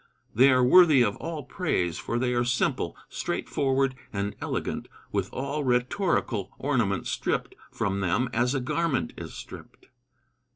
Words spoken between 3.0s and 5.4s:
straightforward and elegant, with